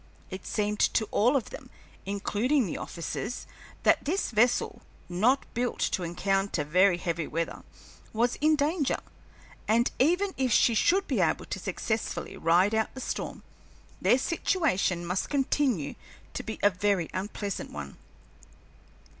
[0.31, 1.69] It seemed to all of them,
[2.07, 3.45] including the officers,
[3.83, 7.61] that this vessel, not built to encounter very heavy weather,
[8.11, 8.97] was in danger,
[9.67, 13.43] and even if she should be able to successfully ride out the storm,
[14.01, 15.93] their situation must continue
[16.33, 17.97] to be a very unpleasant one.